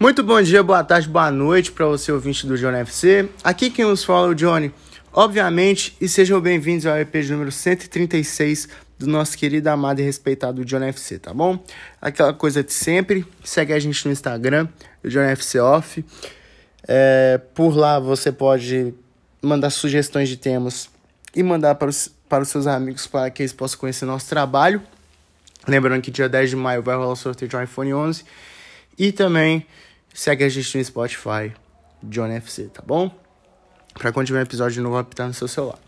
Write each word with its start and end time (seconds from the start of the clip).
Muito 0.00 0.22
bom 0.22 0.40
dia, 0.40 0.62
boa 0.62 0.84
tarde, 0.84 1.08
boa 1.08 1.28
noite 1.28 1.72
para 1.72 1.84
você 1.84 2.12
ouvinte 2.12 2.46
do 2.46 2.56
Johnny 2.56 2.78
FC. 2.78 3.28
Aqui 3.42 3.68
quem 3.68 3.84
nos 3.84 4.04
fala 4.04 4.28
é 4.28 4.30
o 4.30 4.34
Johnny, 4.34 4.72
obviamente, 5.12 5.96
e 6.00 6.08
sejam 6.08 6.40
bem-vindos 6.40 6.86
ao 6.86 6.96
EP 6.96 7.12
número 7.28 7.50
136 7.50 8.68
do 8.96 9.08
nosso 9.08 9.36
querido, 9.36 9.66
amado 9.66 9.98
e 9.98 10.04
respeitado 10.04 10.64
Johnny 10.64 10.86
FC, 10.86 11.18
tá 11.18 11.34
bom? 11.34 11.58
Aquela 12.00 12.32
coisa 12.32 12.62
de 12.62 12.72
sempre, 12.72 13.26
segue 13.42 13.72
a 13.72 13.78
gente 13.80 14.06
no 14.06 14.12
Instagram, 14.12 14.68
Johnny 15.04 15.32
FC 15.32 15.58
Off. 15.58 16.04
É, 16.86 17.40
por 17.52 17.76
lá 17.76 17.98
você 17.98 18.30
pode 18.30 18.94
mandar 19.42 19.70
sugestões 19.70 20.28
de 20.28 20.36
temas 20.36 20.88
e 21.34 21.42
mandar 21.42 21.74
para 21.74 21.88
os, 21.88 22.08
para 22.28 22.44
os 22.44 22.48
seus 22.48 22.68
amigos 22.68 23.08
para 23.08 23.28
que 23.30 23.42
eles 23.42 23.52
possam 23.52 23.80
conhecer 23.80 24.04
nosso 24.04 24.28
trabalho. 24.28 24.80
Lembrando 25.66 26.02
que 26.02 26.12
dia 26.12 26.28
10 26.28 26.50
de 26.50 26.56
maio 26.56 26.82
vai 26.84 26.94
rolar 26.94 27.14
o 27.14 27.16
sorteio 27.16 27.48
de 27.48 27.64
iPhone 27.64 27.92
11 27.92 28.24
e 28.96 29.10
também 29.10 29.66
Segue 30.18 30.42
a 30.42 30.48
gente 30.48 30.76
no 30.76 30.84
Spotify, 30.84 31.52
John 32.02 32.26
FC, 32.26 32.64
tá 32.64 32.82
bom? 32.84 33.08
Pra 33.94 34.10
quando 34.10 34.26
tiver 34.26 34.40
um 34.40 34.42
episódio 34.42 34.82
novo, 34.82 34.96
apitar 34.96 35.28
no 35.28 35.32
seu 35.32 35.46
celular. 35.46 35.78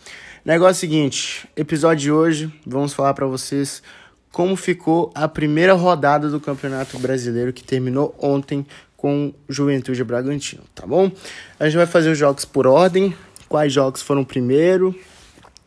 Negócio 0.45 0.77
seguinte, 0.77 1.48
episódio 1.56 2.01
de 2.01 2.12
hoje, 2.12 2.61
vamos 2.65 2.93
falar 2.93 3.12
para 3.12 3.27
vocês 3.27 3.83
como 4.30 4.55
ficou 4.55 5.11
a 5.16 5.27
primeira 5.27 5.73
rodada 5.73 6.29
do 6.29 6.39
Campeonato 6.39 6.97
Brasileiro 7.01 7.53
que 7.53 7.65
terminou 7.65 8.15
ontem 8.20 8.65
com 8.97 9.34
Juventude 9.48 10.05
Bragantino, 10.05 10.62
tá 10.77 10.87
bom? 10.87 11.11
A 11.59 11.65
gente 11.65 11.77
vai 11.77 11.87
fazer 11.87 12.11
os 12.12 12.17
jogos 12.17 12.45
por 12.45 12.69
ordem, 12.69 13.12
quais 13.48 13.73
jogos 13.73 14.01
foram 14.01 14.23
primeiro, 14.25 14.95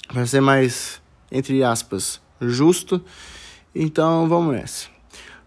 vai 0.10 0.26
ser 0.26 0.40
mais, 0.40 1.02
entre 1.30 1.62
aspas, 1.66 2.22
justo. 2.40 3.04
Então 3.76 4.26
vamos 4.30 4.56
nessa. 4.56 4.88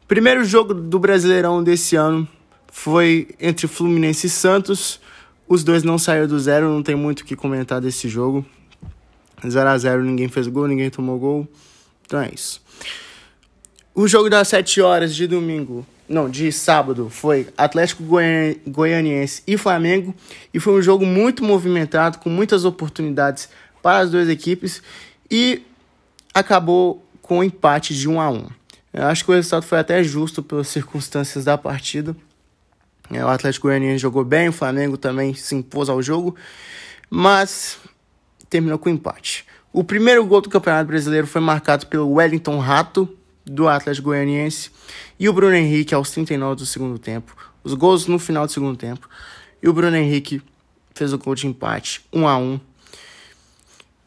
Primeiro 0.07 0.45
jogo 0.45 0.75
do 0.75 0.99
Brasileirão 0.99 1.65
desse 1.65 1.97
ano 1.97 2.29
foi 2.77 3.29
entre 3.41 3.67
Fluminense 3.67 4.27
e 4.27 4.31
Santos. 4.31 5.01
Os 5.49 5.65
dois 5.65 5.83
não 5.83 5.97
saíram 5.97 6.29
do 6.29 6.39
zero, 6.39 6.69
não 6.69 6.83
tem 6.83 6.95
muito 6.95 7.21
o 7.21 7.25
que 7.25 7.35
comentar 7.35 7.81
desse 7.81 8.07
jogo. 8.07 8.45
0 9.45 9.69
a 9.69 9.79
0 9.79 10.05
ninguém 10.05 10.29
fez 10.29 10.47
gol, 10.47 10.69
ninguém 10.69 10.91
tomou 10.91 11.19
gol. 11.19 11.49
Então 12.05 12.21
é 12.21 12.31
isso. 12.33 12.63
O 13.95 14.07
jogo 14.07 14.29
das 14.29 14.49
7 14.49 14.83
horas 14.83 15.17
de 15.17 15.27
domingo, 15.27 15.87
não, 16.07 16.29
de 16.29 16.53
sábado, 16.53 17.09
foi 17.09 17.49
Atlético 17.57 18.05
Goianiense 18.67 19.43
e 19.47 19.57
Flamengo. 19.57 20.15
E 20.53 20.61
foi 20.61 20.75
um 20.75 20.83
jogo 20.83 21.07
muito 21.07 21.43
movimentado, 21.43 22.19
com 22.19 22.29
muitas 22.29 22.67
oportunidades 22.67 23.49
para 23.83 24.01
as 24.01 24.11
duas 24.11 24.29
equipes. 24.29 24.83
E 25.31 25.63
acabou 26.35 27.03
com 27.23 27.39
um 27.39 27.43
empate 27.43 27.95
de 27.95 28.07
1 28.07 28.21
a 28.21 28.31
1 28.31 28.47
Eu 28.93 29.05
acho 29.07 29.25
que 29.25 29.31
o 29.31 29.35
resultado 29.35 29.65
foi 29.65 29.79
até 29.79 30.05
justo 30.05 30.43
pelas 30.43 30.69
circunstâncias 30.69 31.47
da 31.47 31.57
partida. 31.57 32.15
É, 33.11 33.25
o 33.25 33.29
Atlético 33.29 33.69
Goianiense 33.69 33.99
jogou 33.99 34.25
bem, 34.25 34.49
o 34.49 34.53
Flamengo 34.53 34.97
também 34.97 35.35
se 35.35 35.55
impôs 35.55 35.89
ao 35.89 36.03
jogo, 36.03 36.35
mas 37.09 37.79
terminou 38.51 38.79
com 38.79 38.89
empate. 38.89 39.45
O 39.73 39.85
primeiro 39.85 40.25
gol 40.25 40.41
do 40.41 40.49
Campeonato 40.49 40.87
Brasileiro 40.87 41.27
foi 41.27 41.41
marcado 41.41 41.87
pelo 41.87 42.11
Wellington 42.15 42.59
Rato, 42.59 43.09
do 43.45 43.69
Atlético 43.69 44.07
Goianiense, 44.07 44.71
e 45.19 45.29
o 45.29 45.33
Bruno 45.33 45.55
Henrique 45.55 45.95
aos 45.95 46.11
39 46.11 46.57
do 46.57 46.67
segundo 46.67 46.99
tempo. 46.99 47.37
Os 47.63 47.75
gols 47.75 48.07
no 48.07 48.19
final 48.19 48.47
do 48.47 48.53
segundo 48.53 48.77
tempo. 48.77 49.09
E 49.63 49.69
o 49.69 49.73
Bruno 49.73 49.97
Henrique 49.97 50.43
fez 50.95 51.13
o 51.13 51.19
gol 51.19 51.35
de 51.35 51.47
empate, 51.47 52.05
1 52.13 52.27
a 52.27 52.37
1 52.39 52.61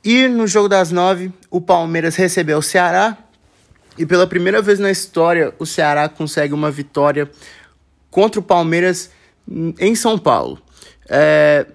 E 0.03 0.27
no 0.27 0.47
jogo 0.47 0.67
das 0.67 0.91
nove, 0.91 1.31
o 1.49 1.61
Palmeiras 1.61 2.15
recebeu 2.15 2.57
o 2.57 2.63
Ceará. 2.63 3.17
E 3.97 4.05
pela 4.05 4.25
primeira 4.25 4.61
vez 4.61 4.79
na 4.79 4.89
história, 4.89 5.53
o 5.59 5.65
Ceará 5.65 6.09
consegue 6.09 6.53
uma 6.53 6.71
vitória 6.71 7.29
contra 8.09 8.39
o 8.39 8.43
Palmeiras 8.43 9.11
em 9.79 9.95
São 9.95 10.17
Paulo. 10.17 10.59
É, 11.07 11.65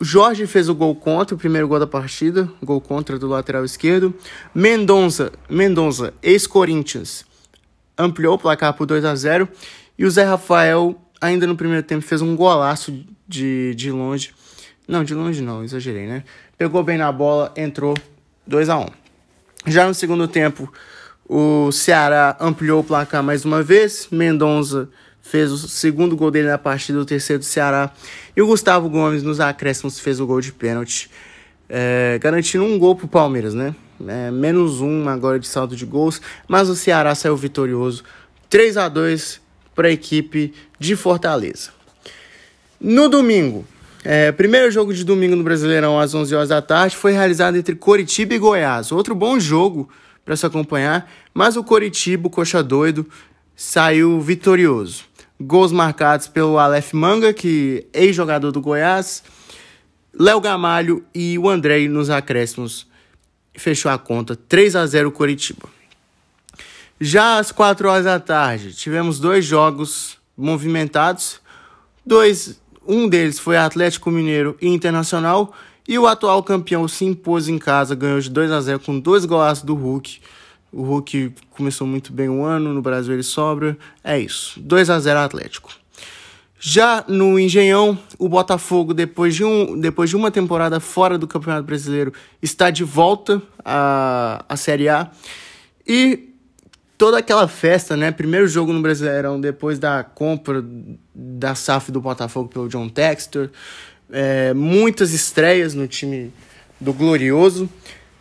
Jorge 0.00 0.46
fez 0.46 0.68
o 0.68 0.74
gol 0.74 0.94
contra, 0.96 1.34
o 1.34 1.38
primeiro 1.38 1.68
gol 1.68 1.78
da 1.78 1.86
partida, 1.86 2.50
gol 2.62 2.80
contra 2.80 3.18
do 3.18 3.28
lateral 3.28 3.64
esquerdo. 3.64 4.12
Mendonça, 4.52 5.32
Mendonça, 5.48 6.12
ex-Corinthians, 6.22 7.24
ampliou 7.96 8.34
o 8.34 8.38
placar 8.38 8.74
por 8.74 8.86
2 8.86 9.04
a 9.04 9.14
0 9.14 9.48
e 9.96 10.04
o 10.04 10.10
Zé 10.10 10.24
Rafael, 10.24 11.00
ainda 11.20 11.46
no 11.46 11.56
primeiro 11.56 11.84
tempo, 11.84 12.04
fez 12.04 12.20
um 12.20 12.34
golaço 12.34 13.04
de, 13.28 13.74
de 13.76 13.92
longe. 13.92 14.34
Não, 14.88 15.04
de 15.04 15.14
longe 15.14 15.40
não, 15.40 15.62
exagerei, 15.62 16.06
né? 16.06 16.24
Pegou 16.58 16.82
bem 16.82 16.98
na 16.98 17.12
bola, 17.12 17.52
entrou 17.56 17.94
2 18.46 18.68
a 18.68 18.78
1 18.78 18.86
Já 19.68 19.86
no 19.86 19.94
segundo 19.94 20.26
tempo, 20.26 20.72
o 21.28 21.70
Ceará 21.70 22.36
ampliou 22.40 22.80
o 22.80 22.84
placar 22.84 23.22
mais 23.22 23.44
uma 23.44 23.62
vez. 23.62 24.08
Mendonça 24.10 24.88
fez 25.22 25.50
o 25.52 25.56
segundo 25.56 26.16
gol 26.16 26.30
dele 26.30 26.48
na 26.48 26.58
partida, 26.58 26.98
o 26.98 27.04
terceiro 27.04 27.40
do 27.40 27.44
Ceará. 27.44 27.92
E 28.36 28.42
o 28.42 28.46
Gustavo 28.46 28.90
Gomes, 28.90 29.22
nos 29.22 29.40
acréscimos, 29.40 29.98
fez 29.98 30.20
o 30.20 30.26
gol 30.26 30.40
de 30.40 30.52
pênalti, 30.52 31.08
é, 31.68 32.18
garantindo 32.20 32.64
um 32.64 32.78
gol 32.78 32.96
pro 32.96 33.08
Palmeiras, 33.08 33.54
né? 33.54 33.74
É, 34.06 34.30
menos 34.30 34.80
um 34.80 35.08
agora 35.08 35.38
de 35.38 35.46
saldo 35.46 35.76
de 35.76 35.86
gols, 35.86 36.20
mas 36.48 36.68
o 36.68 36.74
Ceará 36.74 37.14
saiu 37.14 37.36
vitorioso, 37.36 38.02
3 38.50 38.76
a 38.76 38.88
2 38.88 39.40
para 39.74 39.88
a 39.88 39.90
equipe 39.92 40.52
de 40.78 40.96
Fortaleza. 40.96 41.70
No 42.80 43.08
domingo, 43.08 43.64
é, 44.04 44.32
primeiro 44.32 44.70
jogo 44.72 44.92
de 44.92 45.04
domingo 45.04 45.36
no 45.36 45.44
Brasileirão 45.44 45.98
às 45.98 46.12
11 46.12 46.34
horas 46.34 46.48
da 46.48 46.60
tarde 46.60 46.96
foi 46.96 47.12
realizado 47.12 47.56
entre 47.56 47.76
Coritiba 47.76 48.34
e 48.34 48.38
Goiás. 48.38 48.90
Outro 48.90 49.14
bom 49.14 49.38
jogo 49.38 49.88
para 50.24 50.36
se 50.36 50.44
acompanhar, 50.44 51.10
mas 51.32 51.56
o 51.56 51.62
Coritiba, 51.62 52.26
o 52.26 52.30
coxa 52.30 52.62
doido, 52.62 53.06
saiu 53.54 54.20
vitorioso. 54.20 55.04
Gols 55.42 55.72
marcados 55.72 56.28
pelo 56.28 56.58
Aleph 56.58 56.92
Manga, 56.92 57.32
que 57.32 57.86
é 57.92 58.04
ex-jogador 58.04 58.52
do 58.52 58.60
Goiás, 58.60 59.22
Léo 60.18 60.40
Gamalho 60.40 61.04
e 61.14 61.38
o 61.38 61.48
Andrei 61.48 61.88
nos 61.88 62.10
acréscimos. 62.10 62.86
Fechou 63.54 63.90
a 63.90 63.98
conta 63.98 64.36
3 64.36 64.76
a 64.76 64.86
0 64.86 65.12
Coritiba. 65.12 65.68
Já 67.00 67.38
às 67.38 67.50
4 67.50 67.88
horas 67.88 68.04
da 68.04 68.20
tarde, 68.20 68.72
tivemos 68.74 69.18
dois 69.18 69.44
jogos 69.44 70.16
movimentados. 70.36 71.40
Dois, 72.06 72.60
um 72.86 73.08
deles 73.08 73.38
foi 73.38 73.56
Atlético 73.56 74.10
Mineiro 74.10 74.56
e 74.60 74.68
Internacional, 74.68 75.52
e 75.86 75.98
o 75.98 76.06
atual 76.06 76.42
campeão 76.42 76.86
se 76.86 77.04
impôs 77.04 77.48
em 77.48 77.58
casa, 77.58 77.94
ganhou 77.94 78.20
de 78.20 78.30
2 78.30 78.50
a 78.52 78.60
0 78.60 78.80
com 78.80 78.98
dois 78.98 79.24
golaços 79.24 79.64
do 79.64 79.74
Hulk. 79.74 80.20
O 80.72 80.82
Hulk 80.82 81.34
começou 81.50 81.86
muito 81.86 82.12
bem 82.12 82.28
o 82.30 82.42
ano, 82.42 82.72
no 82.72 82.80
Brasil 82.80 83.12
ele 83.12 83.22
sobra. 83.22 83.76
É 84.02 84.18
isso. 84.18 84.58
2 84.60 84.88
a 84.88 84.98
0 84.98 85.18
Atlético. 85.18 85.70
Já 86.58 87.04
no 87.08 87.38
Engenhão, 87.38 87.98
o 88.18 88.28
Botafogo, 88.28 88.94
depois 88.94 89.34
de, 89.34 89.44
um, 89.44 89.78
depois 89.78 90.08
de 90.08 90.16
uma 90.16 90.30
temporada 90.30 90.78
fora 90.78 91.18
do 91.18 91.26
Campeonato 91.26 91.64
Brasileiro, 91.64 92.12
está 92.40 92.70
de 92.70 92.84
volta 92.84 93.42
à, 93.64 94.44
à 94.48 94.56
Série 94.56 94.88
A. 94.88 95.10
E 95.86 96.30
toda 96.96 97.18
aquela 97.18 97.48
festa, 97.48 97.96
né? 97.96 98.12
Primeiro 98.12 98.46
jogo 98.46 98.72
no 98.72 98.80
Brasileirão, 98.80 99.40
depois 99.40 99.78
da 99.78 100.04
compra 100.04 100.64
da 101.12 101.54
SAF 101.54 101.90
do 101.90 102.00
Botafogo 102.00 102.48
pelo 102.48 102.68
John 102.68 102.88
Textor. 102.88 103.50
É, 104.10 104.54
muitas 104.54 105.12
estreias 105.12 105.74
no 105.74 105.88
time 105.88 106.32
do 106.80 106.92
Glorioso 106.92 107.68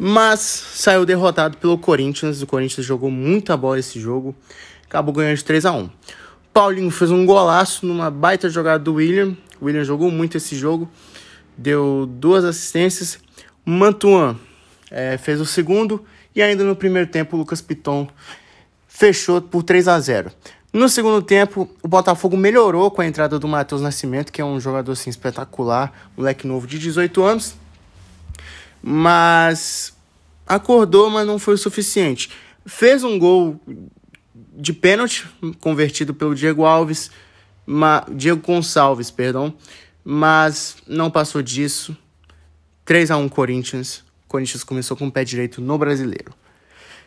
mas 0.03 0.39
saiu 0.39 1.05
derrotado 1.05 1.57
pelo 1.57 1.77
Corinthians. 1.77 2.41
O 2.41 2.47
Corinthians 2.47 2.83
jogou 2.83 3.11
muita 3.11 3.55
bola 3.55 3.77
esse 3.77 3.99
jogo, 3.99 4.35
acabou 4.83 5.13
ganhando 5.13 5.37
de 5.37 5.43
3 5.43 5.63
a 5.63 5.73
1 5.73 5.91
Paulinho 6.51 6.89
fez 6.89 7.11
um 7.11 7.23
golaço 7.23 7.85
numa 7.85 8.09
baita 8.09 8.49
jogada 8.49 8.83
do 8.83 8.95
William. 8.95 9.37
O 9.61 9.65
William 9.65 9.83
jogou 9.83 10.09
muito 10.09 10.37
esse 10.37 10.55
jogo, 10.55 10.89
deu 11.55 12.09
duas 12.09 12.43
assistências. 12.43 13.19
Mantuan 13.63 14.39
é, 14.89 15.19
fez 15.19 15.39
o 15.39 15.45
segundo. 15.45 16.03
E 16.35 16.41
ainda 16.41 16.63
no 16.63 16.75
primeiro 16.75 17.07
tempo 17.07 17.35
o 17.35 17.39
Lucas 17.39 17.61
Piton 17.61 18.07
fechou 18.87 19.39
por 19.39 19.61
3 19.61 19.87
a 19.87 19.99
0 19.99 20.31
no 20.73 20.87
segundo 20.87 21.21
tempo, 21.21 21.69
o 21.83 21.87
Botafogo 21.87 22.37
melhorou 22.37 22.89
com 22.89 23.01
a 23.01 23.05
entrada 23.05 23.37
do 23.37 23.45
Matheus 23.45 23.81
Nascimento, 23.81 24.31
que 24.31 24.39
é 24.39 24.45
um 24.45 24.57
jogador 24.57 24.93
assim, 24.93 25.09
espetacular, 25.09 26.09
moleque 26.15 26.47
novo 26.47 26.65
de 26.65 26.79
18 26.79 27.21
anos. 27.21 27.55
Mas 28.81 29.93
acordou, 30.47 31.09
mas 31.09 31.25
não 31.25 31.39
foi 31.39 31.55
o 31.55 31.57
suficiente. 31.57 32.29
Fez 32.65 33.03
um 33.03 33.17
gol 33.17 33.59
de 34.35 34.73
pênalti, 34.73 35.27
convertido 35.59 36.13
pelo 36.13 36.35
Diego 36.35 36.65
Alves, 36.65 37.09
ma, 37.65 38.05
Diego 38.11 38.41
Gonçalves, 38.41 39.09
perdão, 39.09 39.53
mas 40.03 40.77
não 40.87 41.09
passou 41.09 41.41
disso. 41.41 41.95
3 42.85 43.11
a 43.11 43.17
1 43.17 43.29
Corinthians. 43.29 44.03
Corinthians 44.27 44.63
começou 44.63 44.95
com 44.97 45.07
o 45.07 45.11
pé 45.11 45.23
direito 45.23 45.61
no 45.61 45.77
Brasileiro. 45.77 46.33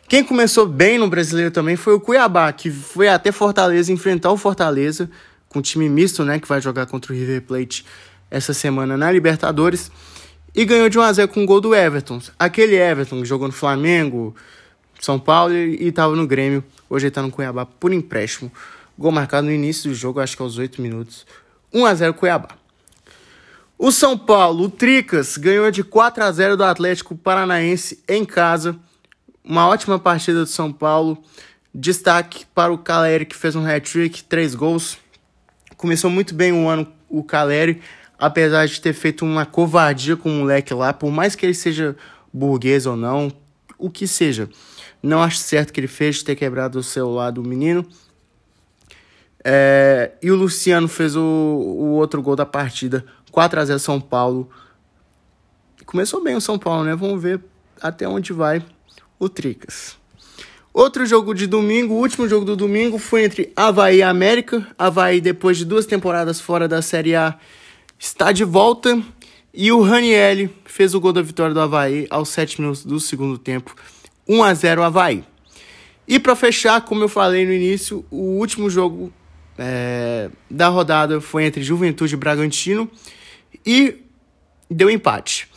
Quem 0.07 0.23
começou 0.23 0.67
bem 0.67 0.99
no 0.99 1.09
Brasileiro 1.09 1.51
também 1.51 1.75
foi 1.75 1.93
o 1.93 1.99
Cuiabá, 1.99 2.51
que 2.53 2.69
foi 2.69 3.07
até 3.07 3.31
Fortaleza 3.31 3.91
enfrentar 3.91 4.31
o 4.31 4.37
Fortaleza 4.37 5.09
com 5.49 5.61
time 5.61 5.89
misto, 5.89 6.23
né, 6.23 6.39
que 6.39 6.47
vai 6.47 6.61
jogar 6.61 6.85
contra 6.85 7.11
o 7.11 7.15
River 7.15 7.41
Plate 7.41 7.85
essa 8.29 8.53
semana 8.53 8.97
na 8.97 9.11
Libertadores 9.11 9.91
e 10.55 10.63
ganhou 10.63 10.87
de 10.87 10.97
1x0 10.97 11.27
com 11.27 11.43
o 11.43 11.45
gol 11.45 11.59
do 11.59 11.75
Everton. 11.75 12.21
Aquele 12.39 12.75
Everton 12.75 13.21
que 13.21 13.27
jogou 13.27 13.47
no 13.47 13.53
Flamengo, 13.53 14.33
São 14.99 15.19
Paulo 15.19 15.53
e 15.53 15.89
estava 15.89 16.15
no 16.15 16.25
Grêmio. 16.25 16.63
Hoje 16.89 17.05
ele 17.05 17.09
está 17.09 17.21
no 17.21 17.29
Cuiabá 17.29 17.65
por 17.65 17.91
empréstimo. 17.91 18.51
Gol 18.97 19.11
marcado 19.11 19.47
no 19.47 19.53
início 19.53 19.89
do 19.89 19.95
jogo, 19.95 20.21
acho 20.21 20.37
que 20.37 20.41
aos 20.41 20.57
8 20.57 20.81
minutos. 20.81 21.25
1 21.73 21.85
a 21.85 21.93
0 21.93 22.13
Cuiabá. 22.13 22.49
O 23.77 23.91
São 23.91 24.17
Paulo, 24.17 24.63
o 24.63 24.69
Tricas, 24.69 25.35
ganhou 25.35 25.69
de 25.69 25.83
4 25.83 26.23
a 26.23 26.31
0 26.31 26.55
do 26.55 26.63
Atlético 26.63 27.13
Paranaense 27.13 28.01
em 28.07 28.23
casa. 28.23 28.77
Uma 29.43 29.67
ótima 29.67 29.99
partida 29.99 30.39
do 30.39 30.47
São 30.47 30.71
Paulo. 30.71 31.21
Destaque 31.73 32.45
para 32.55 32.71
o 32.71 32.77
Caleri, 32.77 33.25
que 33.25 33.35
fez 33.35 33.53
um 33.53 33.65
hat-trick, 33.67 34.23
três 34.23 34.55
gols. 34.55 34.97
Começou 35.75 36.09
muito 36.09 36.33
bem 36.33 36.53
o 36.53 36.69
ano 36.69 36.87
o 37.09 37.21
Caleri, 37.21 37.81
apesar 38.19 38.65
de 38.67 38.79
ter 38.79 38.93
feito 38.93 39.25
uma 39.25 39.45
covardia 39.45 40.15
com 40.15 40.29
o 40.29 40.33
moleque 40.33 40.73
lá, 40.73 40.93
por 40.93 41.11
mais 41.11 41.35
que 41.35 41.45
ele 41.45 41.53
seja 41.53 41.95
burguês 42.33 42.85
ou 42.85 42.95
não, 42.95 43.31
o 43.77 43.89
que 43.89 44.07
seja. 44.07 44.49
Não 45.01 45.21
acho 45.21 45.37
certo 45.37 45.71
que 45.71 45.79
ele 45.79 45.87
fez 45.87 46.23
ter 46.23 46.35
quebrado 46.35 46.79
o 46.79 46.83
celular 46.83 47.31
do 47.31 47.43
menino. 47.43 47.85
É, 49.43 50.13
e 50.21 50.31
o 50.31 50.35
Luciano 50.35 50.87
fez 50.87 51.15
o, 51.15 51.21
o 51.21 51.91
outro 51.91 52.21
gol 52.21 52.35
da 52.35 52.45
partida, 52.45 53.05
4 53.31 53.59
a 53.59 53.65
0 53.65 53.79
São 53.79 54.01
Paulo. 54.01 54.49
Começou 55.85 56.23
bem 56.23 56.35
o 56.35 56.41
São 56.41 56.57
Paulo, 56.57 56.83
né? 56.83 56.95
Vamos 56.95 57.21
ver 57.21 57.39
até 57.79 58.07
onde 58.07 58.33
vai 58.33 58.65
o 59.19 59.29
Tricas. 59.29 59.97
Outro 60.73 61.05
jogo 61.05 61.33
de 61.33 61.47
domingo, 61.47 61.93
o 61.93 61.99
último 61.99 62.27
jogo 62.27 62.43
do 62.43 62.55
domingo 62.55 62.97
foi 62.97 63.23
entre 63.23 63.53
Havaí 63.55 63.97
e 63.97 64.03
América. 64.03 64.67
Havaí, 64.77 65.21
depois 65.21 65.57
de 65.57 65.63
duas 65.63 65.85
temporadas 65.85 66.41
fora 66.41 66.67
da 66.67 66.81
Série 66.81 67.15
A, 67.15 67.37
está 67.97 68.31
de 68.31 68.43
volta. 68.43 69.01
E 69.53 69.71
o 69.71 69.81
Ranielli 69.81 70.53
fez 70.65 70.93
o 70.93 70.99
gol 70.99 71.13
da 71.13 71.21
vitória 71.21 71.53
do 71.53 71.61
Havaí 71.61 72.07
aos 72.09 72.29
7 72.29 72.59
minutos 72.59 72.83
do 72.85 72.99
segundo 72.99 73.37
tempo. 73.37 73.75
1 74.27 74.43
a 74.43 74.53
0 74.53 74.83
Havaí. 74.83 75.23
E 76.07 76.19
para 76.19 76.35
fechar, 76.35 76.81
como 76.81 77.03
eu 77.03 77.09
falei 77.09 77.45
no 77.45 77.53
início, 77.53 78.05
o 78.11 78.37
último 78.37 78.69
jogo 78.69 79.11
é, 79.57 80.29
da 80.49 80.67
rodada 80.67 81.19
foi 81.21 81.45
entre 81.45 81.63
Juventude 81.63 82.13
e 82.13 82.17
Bragantino 82.17 82.89
e 83.65 83.95
deu 84.69 84.89
empate. 84.89 85.47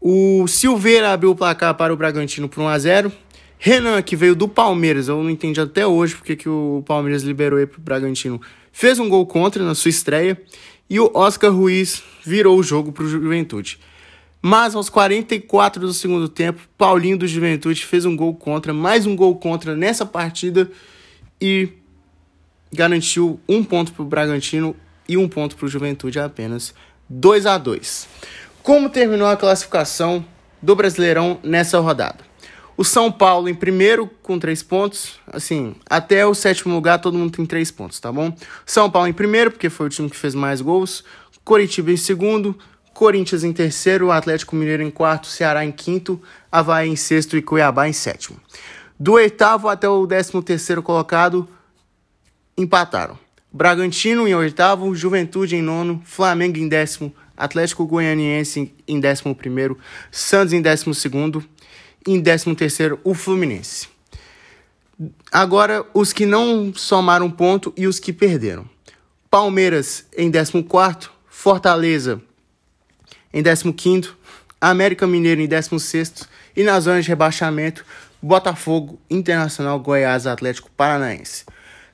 O 0.00 0.46
Silveira 0.46 1.12
abriu 1.12 1.30
o 1.30 1.36
placar 1.36 1.74
para 1.74 1.92
o 1.92 1.96
Bragantino 1.96 2.48
por 2.48 2.62
1 2.62 2.68
a 2.68 2.78
0 2.78 3.12
Renan, 3.58 4.02
que 4.02 4.14
veio 4.14 4.34
do 4.34 4.46
Palmeiras, 4.46 5.08
eu 5.08 5.22
não 5.22 5.30
entendi 5.30 5.58
até 5.58 5.86
hoje 5.86 6.14
porque 6.14 6.36
que 6.36 6.48
o 6.48 6.82
Palmeiras 6.86 7.22
liberou 7.22 7.58
ele 7.58 7.66
pro 7.66 7.80
Bragantino, 7.80 8.38
fez 8.70 8.98
um 8.98 9.08
gol 9.08 9.24
contra 9.26 9.64
na 9.64 9.74
sua 9.74 9.88
estreia. 9.88 10.38
E 10.88 11.00
o 11.00 11.10
Oscar 11.14 11.52
Ruiz 11.52 12.02
virou 12.24 12.58
o 12.58 12.62
jogo 12.62 12.92
pro 12.92 13.08
Juventude. 13.08 13.78
Mas 14.40 14.74
aos 14.74 14.90
44 14.90 15.80
do 15.80 15.94
segundo 15.94 16.28
tempo, 16.28 16.60
Paulinho 16.76 17.16
do 17.16 17.26
Juventude 17.26 17.86
fez 17.86 18.04
um 18.04 18.14
gol 18.14 18.34
contra, 18.34 18.74
mais 18.74 19.06
um 19.06 19.16
gol 19.16 19.36
contra 19.36 19.74
nessa 19.74 20.04
partida 20.04 20.70
e 21.40 21.70
garantiu 22.70 23.40
um 23.48 23.64
ponto 23.64 23.92
para 23.92 24.02
o 24.02 24.06
Bragantino 24.06 24.76
e 25.08 25.16
um 25.16 25.28
ponto 25.28 25.56
para 25.56 25.64
o 25.64 25.68
Juventude 25.68 26.18
apenas 26.18 26.74
2 27.08 27.46
a 27.46 27.56
2. 27.56 28.08
Como 28.62 28.90
terminou 28.90 29.28
a 29.28 29.36
classificação 29.36 30.24
do 30.60 30.76
Brasileirão 30.76 31.38
nessa 31.42 31.78
rodada? 31.78 32.18
O 32.76 32.84
São 32.84 33.10
Paulo 33.10 33.48
em 33.48 33.54
primeiro 33.54 34.08
com 34.22 34.38
três 34.38 34.62
pontos. 34.62 35.20
Assim, 35.26 35.74
até 35.88 36.26
o 36.26 36.34
sétimo 36.34 36.74
lugar 36.74 36.98
todo 36.98 37.16
mundo 37.16 37.36
tem 37.36 37.46
três 37.46 37.70
pontos, 37.70 38.00
tá 38.00 38.10
bom? 38.10 38.34
São 38.66 38.90
Paulo 38.90 39.08
em 39.08 39.12
primeiro, 39.12 39.50
porque 39.50 39.70
foi 39.70 39.86
o 39.86 39.90
time 39.90 40.10
que 40.10 40.16
fez 40.16 40.34
mais 40.34 40.60
gols. 40.60 41.04
Coritiba 41.44 41.92
em 41.92 41.96
segundo. 41.96 42.58
Corinthians 42.92 43.44
em 43.44 43.52
terceiro. 43.52 44.10
Atlético 44.10 44.56
Mineiro 44.56 44.82
em 44.82 44.90
quarto. 44.90 45.26
Ceará 45.26 45.64
em 45.64 45.70
quinto. 45.70 46.20
Havaí 46.50 46.88
em 46.88 46.96
sexto 46.96 47.36
e 47.36 47.42
Cuiabá 47.42 47.88
em 47.88 47.92
sétimo. 47.92 48.38
Do 48.98 49.14
oitavo 49.14 49.68
até 49.68 49.88
o 49.88 50.06
décimo 50.06 50.42
terceiro 50.42 50.82
colocado, 50.82 51.48
empataram. 52.56 53.18
Bragantino 53.52 54.26
em 54.26 54.34
oitavo, 54.34 54.94
Juventude 54.94 55.56
em 55.56 55.62
nono, 55.62 56.00
Flamengo 56.04 56.58
em 56.58 56.68
décimo, 56.68 57.14
Atlético 57.36 57.86
Goianiense 57.86 58.72
em 58.86 58.98
décimo 59.00 59.34
primeiro, 59.34 59.78
Santos 60.10 60.52
em 60.52 60.62
décimo 60.62 60.94
segundo, 60.94 61.44
em 62.06 62.22
13º, 62.22 62.98
o 63.04 63.14
Fluminense. 63.14 63.88
Agora, 65.32 65.84
os 65.92 66.12
que 66.12 66.24
não 66.24 66.72
somaram 66.74 67.30
ponto 67.30 67.72
e 67.76 67.86
os 67.86 67.98
que 67.98 68.12
perderam. 68.12 68.64
Palmeiras 69.30 70.06
em 70.16 70.30
14º, 70.30 71.08
Fortaleza 71.28 72.22
em 73.32 73.42
15º, 73.42 74.10
América 74.60 75.06
Mineiro 75.06 75.40
em 75.40 75.48
16º 75.48 76.26
e 76.56 76.62
na 76.62 76.78
zona 76.78 77.02
de 77.02 77.08
rebaixamento, 77.08 77.84
Botafogo, 78.22 78.98
Internacional, 79.10 79.78
Goiás, 79.80 80.26
Atlético 80.26 80.70
Paranaense. 80.76 81.44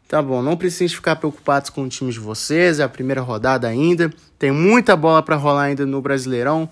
Tá 0.06 0.20
bom, 0.20 0.42
não 0.42 0.56
precisem 0.56 0.88
ficar 0.88 1.16
preocupados 1.16 1.70
com 1.70 1.84
o 1.84 1.88
time 1.88 2.12
de 2.12 2.18
vocês, 2.18 2.78
é 2.78 2.82
a 2.82 2.88
primeira 2.88 3.20
rodada 3.20 3.66
ainda, 3.66 4.12
tem 4.38 4.50
muita 4.50 4.94
bola 4.94 5.22
para 5.22 5.36
rolar 5.36 5.62
ainda 5.62 5.86
no 5.86 6.02
Brasileirão. 6.02 6.68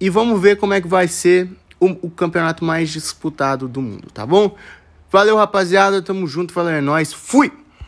E 0.00 0.08
vamos 0.08 0.40
ver 0.40 0.56
como 0.56 0.72
é 0.72 0.80
que 0.80 0.88
vai 0.88 1.06
ser 1.06 1.48
o, 1.82 2.06
o 2.06 2.10
campeonato 2.10 2.64
mais 2.64 2.90
disputado 2.90 3.66
do 3.66 3.82
mundo, 3.82 4.08
tá 4.14 4.24
bom? 4.24 4.56
Valeu, 5.10 5.36
rapaziada. 5.36 6.00
Tamo 6.00 6.26
junto. 6.26 6.54
Valeu, 6.54 6.74
é 6.74 6.80
nóis. 6.80 7.12
Fui! 7.12 7.52